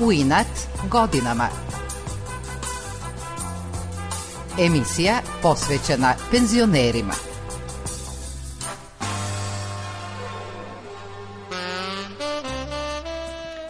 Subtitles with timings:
[0.00, 0.46] U inat
[0.90, 1.48] godinama.
[4.60, 7.12] Emisija posvećena penzionerima.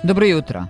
[0.03, 0.67] Dobro jutro.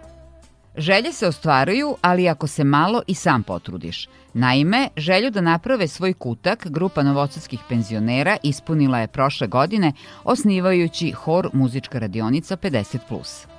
[0.77, 4.09] Želje se ostvaruju, ali ako se malo i sam potrudiš.
[4.35, 9.93] Naime, želju da naprave svoj kutak grupa novosadskih penzionera ispunila je prošle godine
[10.25, 13.56] osnivajući hor muzička radionica 50+.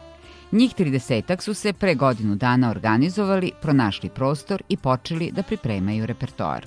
[0.52, 6.66] Njih 30 su se pre godinu dana organizovali, pronašli prostor i počeli da pripremaju repertoar.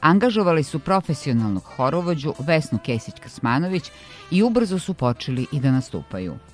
[0.00, 3.90] Angažovali su profesionalnog horovođu Vesnu Kesić-Kasmanović
[4.30, 6.34] i ubrzo su počeli i da nastupaju–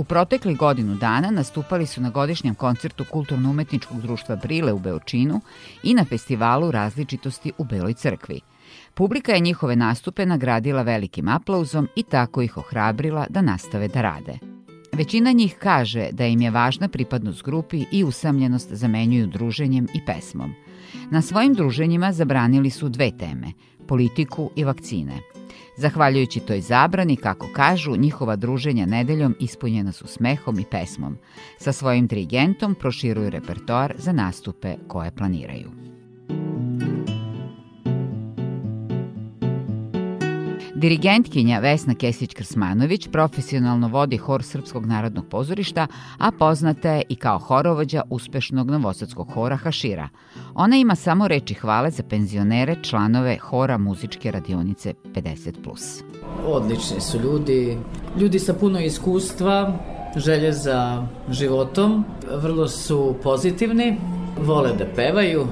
[0.00, 5.40] U protekli godinu dana nastupali su na godišnjem koncertu Kulturno-umetničkog društva Brile u Beočinu
[5.82, 8.40] i na festivalu različitosti u Beloj crkvi.
[8.94, 14.49] Publika je njihove nastupe nagradila velikim aplauzom i tako ih ohrabrila da nastave da rade.
[14.92, 20.54] Većina njih kaže da im je važna pripadnost grupi i usamljenost zamenjuju druženjem i pesmom.
[21.10, 23.52] Na svojim druženjima zabranili su dve teme–
[23.88, 25.18] politiku i vakcine–
[25.80, 31.16] Zahvaljujući toj zabrani, kako kažu, njihova druženja nedeljom ispunjena su smehom i pesmom.
[31.58, 35.70] Sa svojim dirigentom proširuju repertoar za nastupe koje planiraju.
[40.80, 45.86] Dirigentkinja Vesna Kesić-Krsmanović profesionalno vodi hor Srpskog narodnog pozorišta,
[46.18, 50.08] a poznata je i kao horovođa uspešnog novosadskog hora Hašira.
[50.54, 56.02] Ona ima samo reči hvale za penzionere, članove hora muzičke radionice 50+.
[56.46, 57.78] Odlični su ljudi,
[58.20, 59.78] ljudi sa puno iskustva,
[60.16, 62.04] želje za životom,
[62.42, 63.96] vrlo su pozitivni,
[64.38, 65.46] vole da pevaju,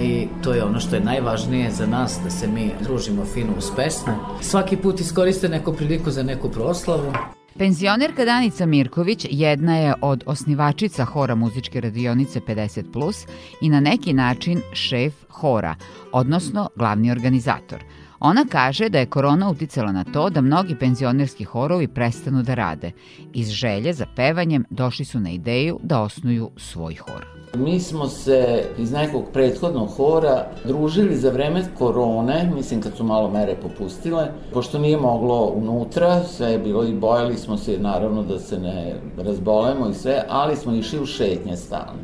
[0.00, 3.70] i to je ono što je najvažnije za nas, da se mi družimo fino uz
[3.76, 4.12] pesme.
[4.40, 7.12] Svaki put iskoriste neku priliku za neku proslavu.
[7.58, 13.26] Penzionerka Danica Mirković jedna je od osnivačica hora muzičke radionice 50+,
[13.60, 15.74] i na neki način šef hora,
[16.12, 17.84] odnosno glavni organizator.
[18.20, 22.92] Ona kaže da je korona uticala na to da mnogi penzionerski horovi prestanu da rade.
[23.34, 27.26] Iz želje za pevanjem došli su na ideju da osnuju svoj hor.
[27.54, 33.30] Mi smo se iz nekog prethodnog hora družili za vreme korone, mislim kad su malo
[33.30, 38.38] mere popustile, pošto nije moglo unutra, sve je bilo i bojali smo se naravno da
[38.38, 42.00] se ne razbolemo i sve, ali smo išli u šetnje stalno.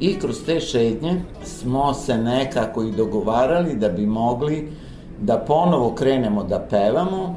[0.00, 4.70] I kroz te šetnje smo se nekako i dogovarali da bi mogli
[5.20, 7.36] da ponovo krenemo da pevamo,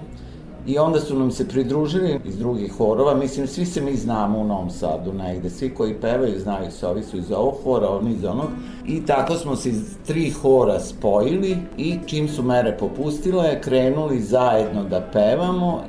[0.68, 4.44] I onda su nam se pridružili iz drugih horova, mislim, svi se mi znamo u
[4.44, 8.24] Novom Sadu negde, svi koji pevaju znaju se, ovi su iz ovog hora, oni iz
[8.24, 8.50] onog.
[8.88, 14.84] I tako smo se iz tri hora spojili i čim su mere popustile, krenuli zajedno
[14.84, 15.84] da pevamo.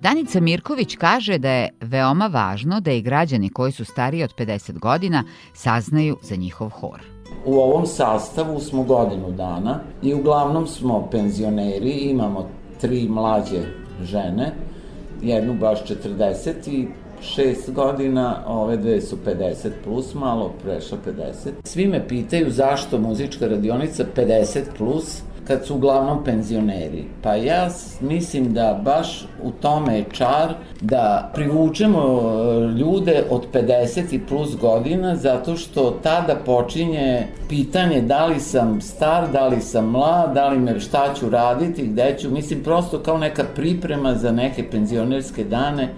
[0.00, 4.78] Danica Mirković kaže da je veoma važno da i građani koji su stariji od 50
[4.78, 5.24] godina
[5.54, 7.13] saznaju za njihov hor.
[7.46, 12.48] U ovom sastavu smo godinu dana i uglavnom smo penzioneri, imamo
[12.80, 13.62] tri mlađe
[14.02, 14.52] žene,
[15.22, 16.88] jednu baš 40 i
[17.22, 21.50] 6 godina, ove dve su 50 plus, malo prešla 50.
[21.64, 27.04] Svi me pitaju zašto muzička radionica 50 plus, kad su uglavnom penzioneri.
[27.22, 27.68] Pa ja
[28.00, 34.56] mislim da baš u tome je čar da privučemo e, ljude od 50 i plus
[34.56, 40.48] godina zato što tada počinje pitanje da li sam star, da li sam mlad, da
[40.48, 45.44] li me šta ću raditi, gde ću, mislim prosto kao neka priprema za neke penzionerske
[45.44, 45.88] dane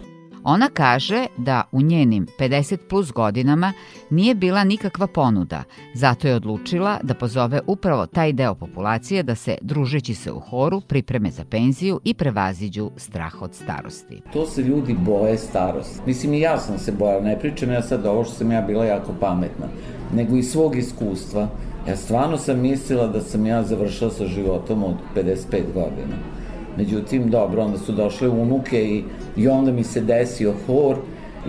[0.49, 3.73] Ona kaže da u njenim 50 plus godinama
[4.11, 5.63] nije bila nikakva ponuda,
[5.95, 10.81] zato je odlučila da pozove upravo taj deo populacije da se, družeći se u horu,
[10.81, 14.21] pripreme za penziju i prevaziđu strah od starosti.
[14.33, 16.01] To se ljudi boje starosti.
[16.07, 18.85] Mislim i ja sam se bojala, ne pričam ja sad ovo što sam ja bila
[18.85, 19.67] jako pametna,
[20.15, 21.49] nego i svog iskustva.
[21.89, 26.36] Ja stvarno sam mislila da sam ja završila sa životom od 55 godina
[26.77, 29.05] Međutim, dobro, onda su došle unuke i,
[29.37, 30.97] i onda mi se desio hor.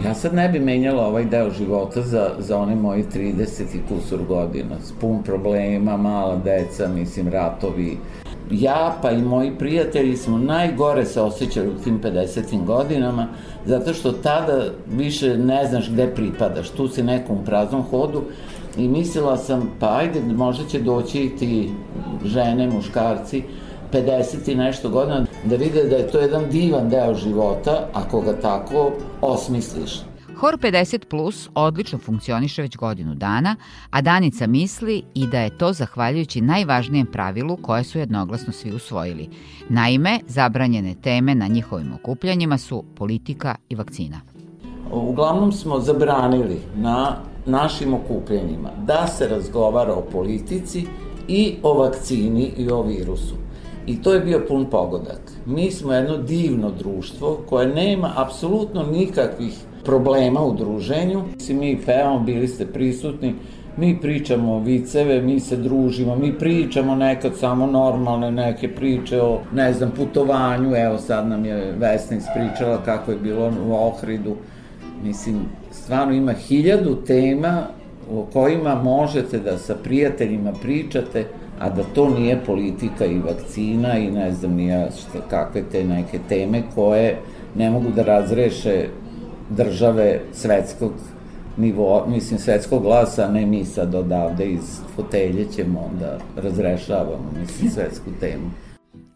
[0.06, 4.20] Ja sad ne bi menjala ovaj deo života za, za one moji 30 i kusur
[4.28, 4.76] godina.
[4.84, 7.98] S pun problema, mala deca, mislim, ratovi.
[8.52, 12.66] Ja pa i moji prijatelji smo najgore se osjećali u tim 50.
[12.66, 13.28] godinama,
[13.66, 16.70] zato što tada više ne znaš gde pripadaš.
[16.70, 18.22] Tu si nekom praznom hodu
[18.78, 21.70] i mislila sam, pa ajde, možda će doći i ti
[22.26, 23.44] žene, muškarci,
[23.94, 28.34] 50 i nešto godina, da vide da je to jedan divan deo života, ako ga
[28.42, 28.92] tako
[29.22, 30.02] osmisliš.
[30.38, 33.56] Hor 50 Plus odlično funkcioniše već godinu dana,
[33.90, 39.30] a Danica misli i da je to zahvaljujući najvažnijem pravilu koje su jednoglasno svi usvojili.
[39.70, 44.22] Naime, zabranjene teme na njihovim okupljanjima su politika i vakcina.
[44.92, 50.86] uglavnom smo zabranili na našim okupljenjima da se razgovara o politici
[51.28, 53.36] i o vakcini i o virusu.
[53.88, 55.22] I to je bio pun pogodak.
[55.46, 59.54] Mi smo jedno divno društvo koje nema apsolutno nikakvih
[59.86, 61.24] problema u druženju.
[61.50, 63.36] Mi pevamo, bili ste prisutni,
[63.78, 69.74] mi pričamo viceve, mi se družimo, mi pričamo nekad samo normalne neke priče o, ne
[69.74, 74.36] znam, putovanju, evo sad nam je Vesna ispričala kako je bilo u Ohridu.
[75.04, 75.40] Mislim,
[75.72, 77.68] stvarno ima hiljadu tema
[78.12, 81.26] o kojima možete da sa prijateljima pričate,
[81.60, 86.20] a da to nije politika i vakcina i ne znam nija šta, kakve te neke
[86.30, 87.20] teme koje
[87.56, 88.88] ne mogu da razreše
[89.50, 90.92] države svetskog
[91.58, 98.10] nivo, mislim, svetskog glasa, ne mi sad odavde iz fotelje ćemo onda razrešavamo, mislim, svetsku
[98.20, 98.52] temu.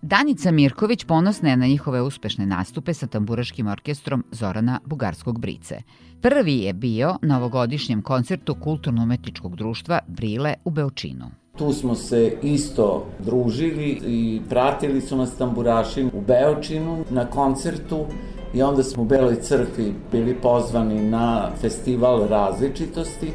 [0.02, 5.82] Danica Mirković ponosna je na njihove uspešne nastupe sa tamburaškim orkestrom Zorana Bugarskog Brice.
[6.22, 11.41] Prvi je bio na ovogodišnjem koncertu Kulturno-umetničkog društva Brile u Beočinu.
[11.58, 18.06] Tu smo se isto družili i pratili su nas tamburaši u Beočinu na koncertu
[18.54, 23.32] i onda smo u Beloj crkvi bili pozvani na festival različitosti.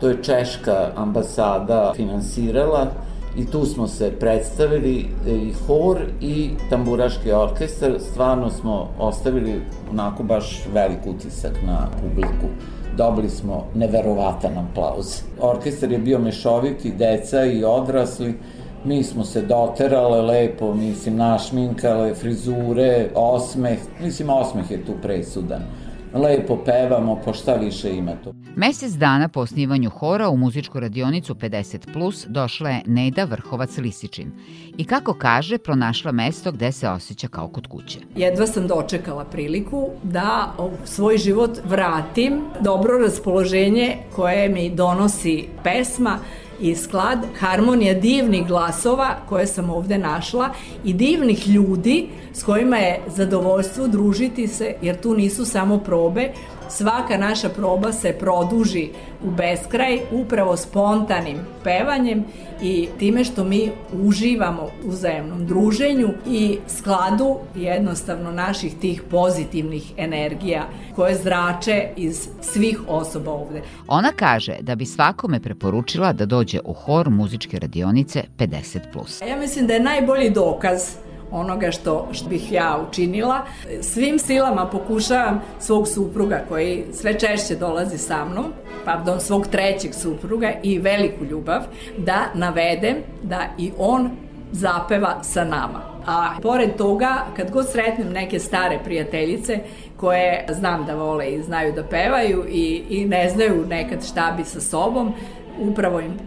[0.00, 2.86] To je Češka ambasada finansirala
[3.36, 7.92] i tu smo se predstavili e, i hor i tamburaški orkestar.
[8.10, 12.46] Stvarno smo ostavili onako baš velik utisak na publiku.
[12.96, 15.22] Dobili smo neverovatan aplauz.
[15.40, 18.34] Orkestar je bio mešoviti, deca i odrasli
[18.84, 25.62] mi smo se doterale lepo, mislim, našminkale, frizure, osmeh, mislim, osmeh je tu presudan.
[26.14, 28.34] Lepo pevamo, po šta više ima tu.
[28.56, 34.26] Mesec dana po osnivanju hora u muzičku radionicu 50 Plus došla je Neda Vrhovac-Lisičin
[34.76, 37.98] i kako kaže, pronašla mesto gde se osjeća kao kod kuće.
[38.16, 40.52] Jedva sam dočekala priliku da
[40.84, 46.18] svoj život vratim dobro raspoloženje koje mi donosi pesma,
[46.60, 50.50] i sklad, harmonija divnih glasova koje sam ovde našla
[50.84, 56.32] i divnih ljudi s kojima je zadovoljstvo družiti se, jer tu nisu samo probe,
[56.70, 58.88] svaka naša proba se produži
[59.24, 62.24] u beskraj upravo spontanim pevanjem
[62.62, 70.62] i time što mi uživamo u zajemnom druženju i skladu jednostavno naših tih pozitivnih energija
[70.94, 73.62] koje zrače iz svih osoba ovde.
[73.86, 79.28] Ona kaže da bi svakome preporučila da dođe u hor muzičke radionice 50+.
[79.28, 80.82] Ja mislim da je najbolji dokaz
[81.32, 83.40] onoga što, što bih ja učinila.
[83.80, 88.46] Svim silama pokušavam svog supruga koji sve češće dolazi sa mnom,
[88.84, 91.60] pardon, svog trećeg supruga i veliku ljubav,
[91.98, 94.10] da navedem da i on
[94.52, 95.90] zapeva sa nama.
[96.06, 99.58] A pored toga, kad god sretnem neke stare prijateljice
[99.96, 104.44] koje znam da vole i znaju da pevaju i, i ne znaju nekad šta bi
[104.44, 105.12] sa sobom,
[105.58, 106.18] upravo im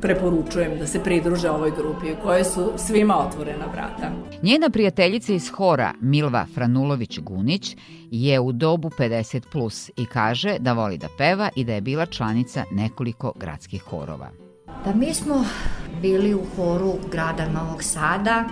[0.00, 4.10] preporučujem da se pridruže ovoj grupi u kojoj su svima otvorena vrata.
[4.42, 7.76] Njena prijateljica iz hora Milva Franulović-Gunić
[8.10, 12.06] je u dobu 50 plus i kaže da voli da peva i da je bila
[12.06, 14.30] članica nekoliko gradskih horova.
[14.84, 15.44] Pa mi smo
[16.02, 18.44] bili u horu grada Novog Sada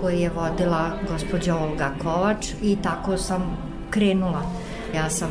[0.00, 3.56] koji je vodila gospođa Olga Kovač i tako sam
[3.90, 4.42] krenula.
[4.94, 5.30] Ja sam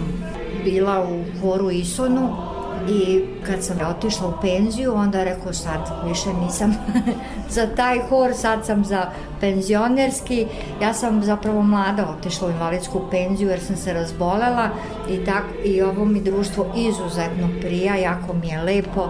[0.63, 2.50] bila u horu Isonu
[2.89, 6.75] i kad sam otišla u penziju, onda rekao sad više nisam
[7.55, 9.09] za taj hor, sad sam za
[9.39, 10.47] penzionerski.
[10.81, 14.69] Ja sam zapravo mlada otišla u invalidsku penziju jer sam se razbolela
[15.09, 19.09] i, tako, i ovo mi društvo izuzetno prija, jako mi je lepo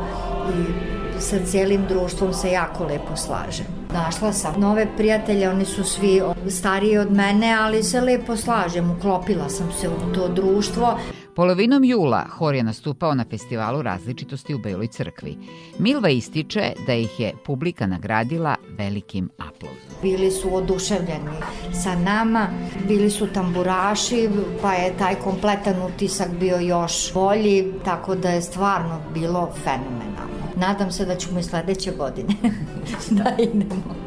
[0.50, 3.66] i sa cijelim društvom se jako lepo slažem.
[3.94, 9.50] Našla sam nove prijatelje, oni su svi stariji od mene, ali se lepo slažem, uklopila
[9.50, 10.98] sam se u to društvo.
[11.36, 15.38] Polovinom jula hor je nastupao na festivalu različitosti u Beloj crkvi.
[15.80, 19.96] Milva ističe da ih je publika nagradila velikim aplauzom.
[20.02, 21.32] Bili su oduševljeni
[21.84, 22.48] sa nama,
[22.88, 24.30] bili su tamburaši,
[24.62, 30.12] pa je taj kompletan utisak bio još bolji, tako da je stvarno bilo fenomenalno.
[30.56, 32.36] Nadam se da ćemo i sledeće godine
[33.18, 34.01] da idemo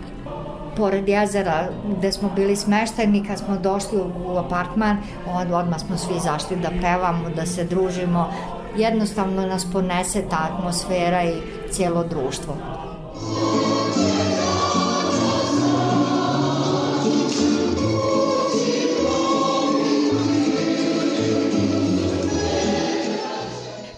[0.76, 6.20] pored jezera gde smo bili smešteni, kad smo došli u apartman, od, odmah smo svi
[6.20, 8.32] zašli da pevamo, da se družimo.
[8.76, 11.34] Jednostavno nas ponese ta atmosfera i
[11.70, 12.54] cijelo društvo.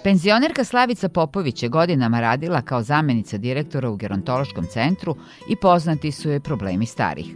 [0.07, 5.17] Penzionerka Slavica Popović je godinama radila kao zamenica direktora u gerontološkom centru
[5.51, 7.27] i poznati su joj problemi starih.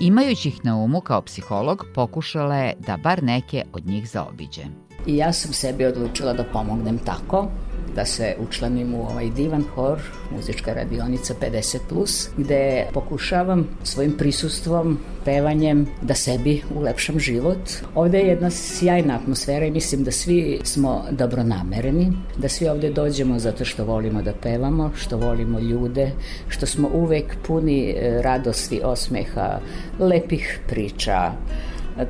[0.00, 4.62] Imajući ih na umu kao psiholog, pokušala je da bar neke od njih zaobiđe.
[5.06, 7.48] I ja sam sebi odlučila da pomognem tako
[7.94, 9.98] da se učlanim u ovaj divan hor,
[10.30, 17.58] muzička radionica 50+, plus, gde pokušavam svojim prisustvom, pevanjem, da sebi ulepšam život.
[17.94, 23.38] Ovde je jedna sjajna atmosfera i mislim da svi smo dobronamereni, da svi ovde dođemo
[23.38, 26.10] zato što volimo da pevamo, što volimo ljude,
[26.48, 29.60] što smo uvek puni e, radosti, osmeha,
[29.98, 31.32] lepih priča,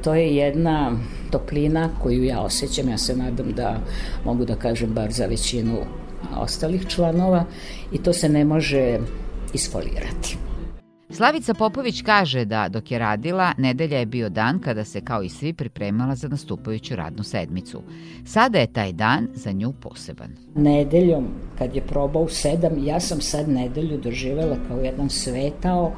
[0.03, 0.93] To je jedna
[1.31, 3.81] toplina koju ja osjećam, ja se nadam da
[4.25, 5.77] mogu da kažem bar za većinu
[6.37, 7.45] ostalih članova
[7.93, 8.99] i to se ne može
[9.53, 10.48] isfolirati.
[11.11, 15.29] Slavica Popović kaže da dok je radila, nedelja je bio dan kada se kao i
[15.29, 17.83] svi pripremala za nastupajuću radnu sedmicu.
[18.25, 20.31] Sada je taj dan za nju poseban.
[20.55, 25.93] Nedeljom, kad je probao sedam, ja sam sad nedelju doživela kao jedan svetao,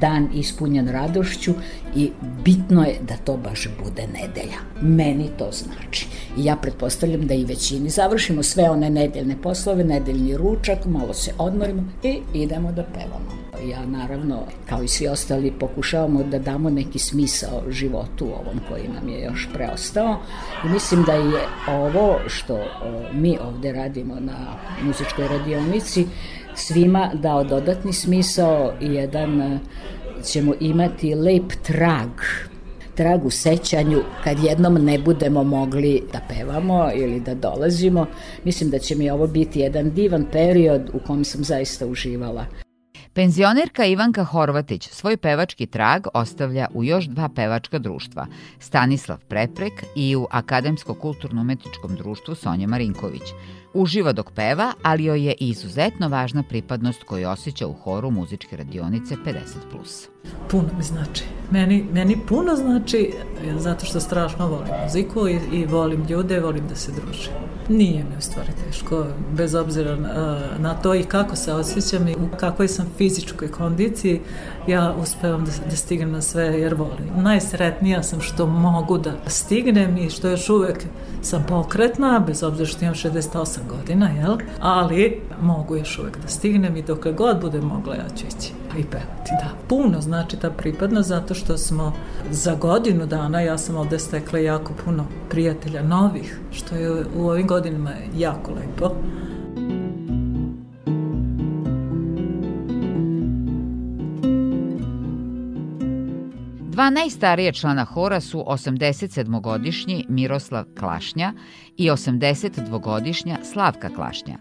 [0.00, 1.52] dan ispunjen radošću
[1.96, 2.10] i
[2.44, 4.58] bitno je da to baš bude nedelja.
[4.82, 6.06] Meni to znači.
[6.38, 11.32] I ja pretpostavljam da i većini završimo sve one nedeljne poslove, nedeljni ručak, malo se
[11.38, 13.46] odmorimo i idemo da pevamo.
[13.70, 19.08] Ja naravno, kao i svi ostali, pokušavamo da damo neki smisao životu ovom koji nam
[19.08, 20.16] je još preostao
[20.64, 22.58] i mislim da je ovo što
[23.12, 26.06] mi ovde radimo na muzičkoj radionici
[26.54, 29.58] svima dao dodatni smisao i jedan
[30.24, 32.10] ćemo imati lep trag
[32.96, 38.06] trag u sećanju kad jednom ne budemo mogli da pevamo ili da dolazimo.
[38.44, 42.65] Mislim da će mi ovo biti jedan divan period u kom sam zaista uživala.
[43.16, 48.26] Penzionerka Ivanka Horvatić svoj pevački trag ostavlja u još dva pevačka društva,
[48.58, 53.22] Stanislav Preprek i u Akademsko-kulturno-umetničkom društvu Sonja Marinković.
[53.74, 59.14] Uživa dok peva, ali joj je izuzetno važna pripadnost koju osjeća u horu muzičke radionice
[59.14, 60.15] 50+.
[60.50, 61.24] Puno mi znači.
[61.50, 63.12] Meni, meni puno znači
[63.58, 67.32] zato što strašno volim muziku i, i volim ljude, volim da se družim.
[67.68, 72.14] Nije mi u stvari teško, bez obzira na, na to i kako se osjećam i
[72.14, 74.20] u kakvoj sam fizičkoj kondiciji,
[74.66, 77.22] ja uspevam da, da stignem na sve jer volim.
[77.22, 80.84] Najsretnija sam što mogu da stignem i što još uvek
[81.22, 84.36] sam pokretna, bez obzira što imam 68 godina, jel?
[84.60, 88.84] Ali mogu još uvek da stignem i dok god bude mogla ja ću ići i
[88.84, 89.48] pevati, da.
[89.68, 91.92] Puno znači ta pripadnost zato što smo
[92.30, 97.46] za godinu dana, ja sam ovde stekla jako puno prijatelja novih, što je u ovim
[97.46, 98.94] godinama jako lepo.
[106.76, 111.32] Dva najstarije člana hora su 87-godišnji Miroslav Klašnja
[111.76, 114.38] i 82-godišnja Slavka Klašnja.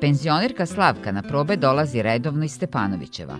[0.00, 3.38] Penzionerka Slavka na probe dolazi redovno iz Stepanovićeva.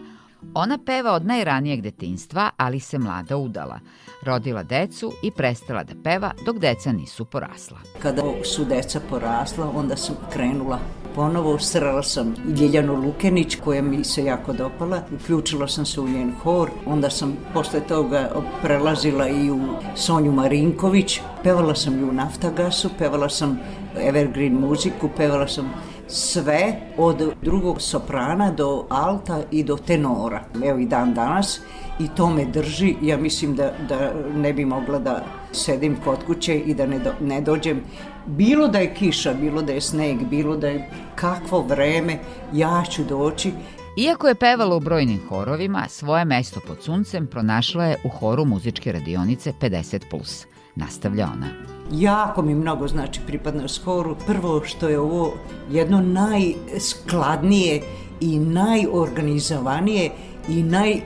[0.57, 3.79] Ona peva od najranijeg detinstva, ali se mlada udala.
[4.23, 7.79] Rodila decu i prestala da peva dok deca nisu porasla.
[8.03, 10.79] Kada su deca porasla, onda sam krenula
[11.15, 11.59] ponovo.
[11.59, 15.03] Srala sam Ljiljanu Lukenić koja mi se jako dopala.
[15.15, 16.71] Uključila sam se u njen hor.
[16.87, 18.31] Onda sam posle toga
[18.63, 19.61] prelazila i u
[19.97, 21.21] Sonju Marinković.
[21.43, 23.59] Pevala sam i u Naftagasu, pevala sam
[24.01, 25.75] Evergreen muziku, pevala sam
[26.15, 30.45] sve od drugog soprana do alta i do tenora.
[30.65, 31.61] Evo i dan danas
[31.99, 32.95] i to me drži.
[33.03, 37.13] Ja mislim da, da ne bi mogla da sedim kod kuće i da ne, do,
[37.21, 37.83] ne dođem.
[38.27, 42.19] Bilo da je kiša, bilo da je sneg, bilo da je kakvo vreme,
[42.53, 43.53] ja ću doći
[43.97, 48.93] Iako je pevala u brojnim horovima, svoje mesto pod suncem pronašla je u horu muzičke
[48.93, 50.47] radionice 50+.
[50.75, 51.74] Nastavlja ona.
[51.93, 54.17] Jako mi mnogo znači pripadnost horu.
[54.27, 55.33] Prvo što je ovo
[55.71, 57.83] jedno najskladnije
[58.21, 60.11] i najorganizovanije
[60.49, 61.01] i naj, e,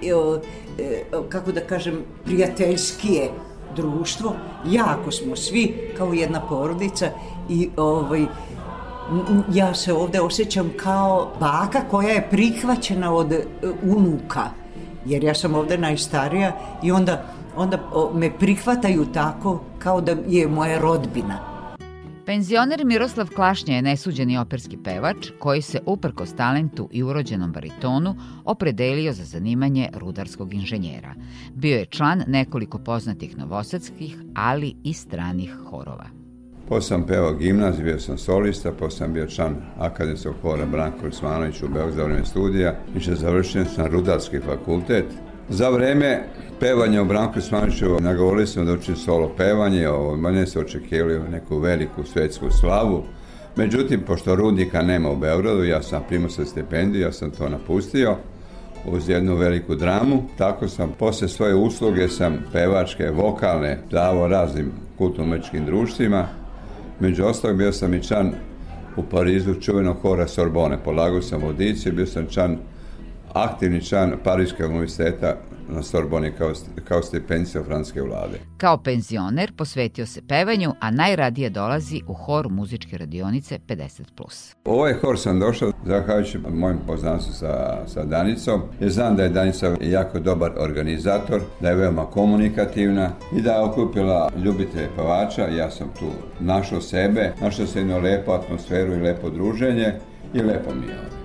[1.29, 3.31] kako da kažem, prijateljskije
[3.77, 4.33] društvo.
[4.67, 7.07] Jako smo svi kao jedna porodica
[7.49, 8.27] i ovaj,
[9.53, 13.45] ja se ovde osjećam kao baka koja je prihvaćena od e,
[13.83, 14.51] unuka,
[15.07, 17.25] jer ja sam ovde najstarija i onda
[17.59, 17.79] onda
[18.15, 21.59] me prihvataju tako kao da je moja rodbina.
[22.27, 29.13] Penzioner Miroslav Klašnja je nesuđeni operski pevač koji se uprkos talentu i urođenom baritonu opredelio
[29.13, 31.15] za zanimanje rudarskog inženjera.
[31.55, 36.07] Bio je član nekoliko poznatih novosadskih, ali i stranih horova.
[36.69, 41.63] Posle sam pevao gimnaziju, bio sam solista, posle sam bio član akademskog hora Branko Ismanović
[41.63, 45.07] u Beogradu studija i što završen sam rudarski fakultet.
[45.51, 46.23] Za vreme
[46.61, 51.59] pevanja u Branku Smanićevu nagovorili smo da učim solo pevanje, ovo, mene se očekivali neku
[51.59, 53.05] veliku svetsku slavu.
[53.57, 58.17] Međutim, pošto rudnika nema u Beogradu, ja sam primao sa stipendiju, ja sam to napustio
[58.87, 60.23] uz jednu veliku dramu.
[60.39, 66.29] Tako sam posle svoje usluge sam pevačke, vokalne, davo raznim kulturno društvima
[67.01, 68.33] Među ostalog bio sam i član
[68.97, 70.79] u Parizu čuvenog hora Sorbone.
[70.85, 72.59] Polagao sam audiciju, bio sam član,
[73.33, 75.37] aktivni član Pariškog univerziteta
[75.69, 76.53] na Sorboni kao,
[76.85, 78.39] kao stipendija francuske vlade.
[78.57, 84.55] Kao penzioner posvetio se pevanju, a najradije dolazi u hor muzičke radionice 50+.
[84.65, 89.29] U ovaj hor sam došao zahvaljujući mojim poznanstvu sa, sa Danicom, jer znam da je
[89.29, 95.49] Danica jako dobar organizator, da je veoma komunikativna i da je okupila ljubitelje pevača.
[95.49, 99.95] Ja sam tu našao sebe, našao se jednu lepu atmosferu i lepo druženje
[100.35, 101.18] i lepo mi je.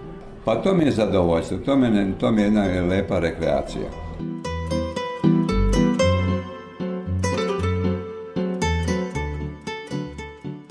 [0.46, 3.90] Pa to mi je zadovoljstvo, to, me, to mi je jedna lepa rekreacija.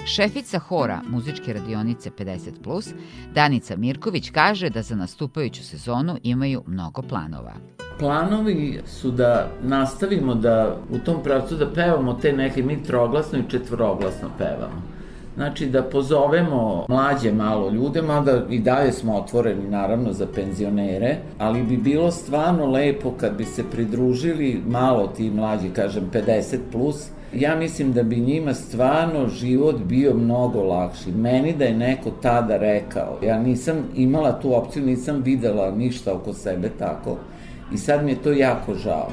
[0.07, 2.93] Šefica hora muzičke radionice 50+,
[3.35, 7.53] Danica Mirković kaže da za nastupajuću sezonu imaju mnogo planova.
[7.99, 13.51] Planovi su da nastavimo da u tom pravcu da pevamo te neke, mi troglasno i
[13.51, 14.92] četvoroglasno pevamo.
[15.35, 21.63] Znači da pozovemo mlađe malo ljude, mada i dalje smo otvoreni naravno za penzionere, ali
[21.63, 27.57] bi bilo stvarno lepo kad bi se pridružili malo ti mlađi, kažem 50 plus, ja
[27.57, 31.11] mislim da bi njima stvarno život bio mnogo lakši.
[31.11, 36.33] Meni da je neko tada rekao, ja nisam imala tu opciju, nisam videla ništa oko
[36.33, 37.17] sebe tako
[37.73, 39.09] i sad mi je to jako žao.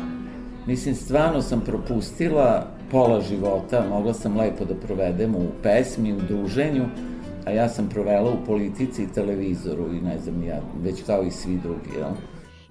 [0.66, 6.86] Mislim, stvarno sam propustila pola života, mogla sam lepo da provedem u pesmi, u druženju,
[7.46, 11.32] a ja sam provela u politici i televizoru i ne znam ja, već kao i
[11.32, 12.12] svi drugi, jel?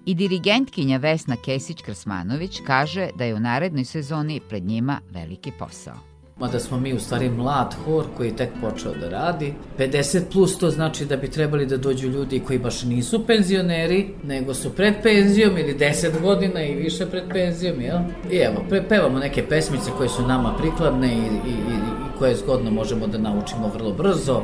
[0.07, 6.08] I dirigentkinja Vesna Kesić-Krsmanović kaže da je u narednoj sezoni pred njima veliki posao.
[6.41, 9.55] Mada smo mi u stvari mlad hor koji je tek počeo da radi.
[9.79, 14.55] 50 plus to znači da bi trebali da dođu ljudi koji baš nisu penzioneri, nego
[14.55, 17.99] su pred penzijom ili 10 godina i više pred penzijom, jel?
[18.31, 23.07] I evo, prepevamo neke pesmice koje su nama prikladne i, i, i, koje zgodno možemo
[23.07, 24.43] da naučimo vrlo brzo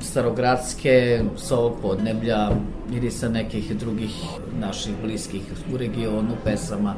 [0.00, 2.50] starogradske sa ovog podneblja
[2.92, 4.10] ili sa nekih drugih
[4.60, 5.42] naših bliskih
[5.74, 6.94] u regionu pesama.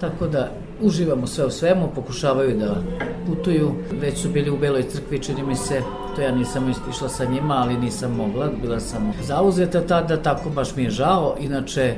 [0.00, 2.82] Tako da uživamo sve u svemu, pokušavaju da
[3.26, 3.72] putuju.
[4.00, 5.82] Već su bili u Beloj crkvi, čini mi se,
[6.16, 10.76] to ja nisam išla sa njima, ali nisam mogla, bila sam zauzeta tada, tako baš
[10.76, 11.36] mi je žao.
[11.40, 11.94] Inače,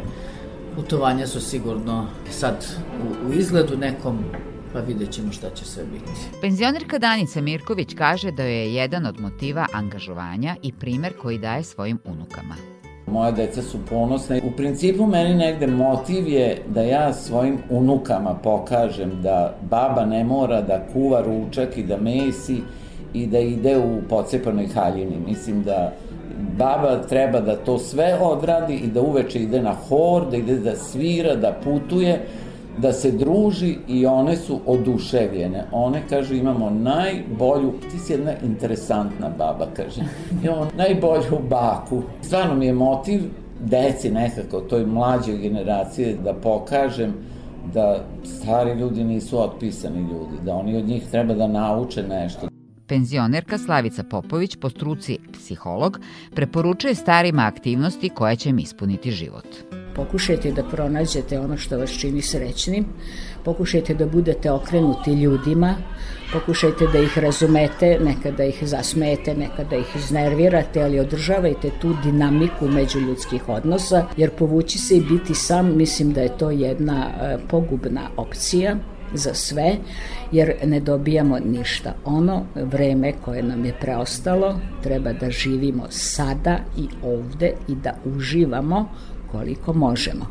[0.76, 2.66] putovanja su sigurno sad
[3.02, 4.24] u, u izgledu nekom
[4.72, 6.40] pa vidjet ćemo šta će sve biti.
[6.40, 11.98] Penzionerka Danica Mirković kaže da je jedan od motiva angažovanja i primer koji daje svojim
[12.04, 12.54] unukama.
[13.10, 14.40] Moja deca su ponosne.
[14.44, 20.60] U principu meni negde motiv je da ja svojim unukama pokažem da baba ne mora
[20.60, 22.56] da kuva ručak i da mesi
[23.14, 25.16] i da ide u pocepanoj haljini.
[25.26, 25.92] Mislim da
[26.58, 30.76] baba treba da to sve odradi i da uveče ide na hor, da ide da
[30.76, 32.20] svira, da putuje,
[32.78, 35.64] da se druži i one su oduševljene.
[35.72, 40.00] One kažu imamo najbolju, ti si jedna interesantna baba, kaže.
[40.44, 42.02] Imamo najbolju baku.
[42.22, 43.20] Stvarno mi je motiv
[43.60, 47.14] deci nekako, toj mlađoj generaciji da pokažem
[47.74, 52.48] da stari ljudi nisu otpisani ljudi, da oni od njih treba da nauče nešto.
[52.86, 56.00] Penzionerka Slavica Popović, po struci psiholog,
[56.34, 59.79] preporučuje starima aktivnosti koje će im ispuniti život.
[59.96, 62.84] Pokušajte da pronađete ono što vas čini srećnim,
[63.44, 65.74] pokušajte da budete okrenuti ljudima,
[66.32, 73.48] pokušajte da ih razumete, nekada ih zasmete, nekada ih iznervirate, ali održavajte tu dinamiku međuljudskih
[73.48, 78.76] odnosa, jer povući se i biti sam, mislim da je to jedna e, pogubna opcija
[79.14, 79.76] za sve,
[80.32, 81.94] jer ne dobijamo ništa.
[82.04, 88.88] Ono vreme koje nam je preostalo treba da živimo sada i ovde i da uživamo
[89.32, 90.26] koliko možemo.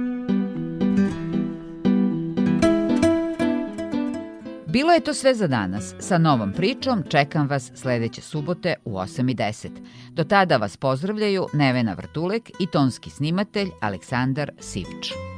[4.74, 5.94] Bilo je to sve za danas.
[6.00, 9.70] Sa novom pričom čekam vas sledeće subote u 8.10.
[10.10, 15.33] Do tada vas pozdravljaju Nevena Vrtulek i tonski snimatelj Aleksandar Sivč.